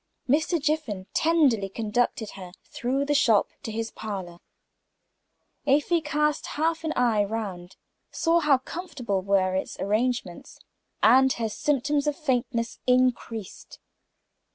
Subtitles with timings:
[0.27, 0.59] Mr.
[0.59, 4.39] Jiffin tenderly conducted her through the shop to his parlor.
[5.67, 7.75] Afy cast half an eye round,
[8.09, 10.57] saw how comfortable were its arrangements,
[11.03, 13.77] and her symptoms of faintness increased.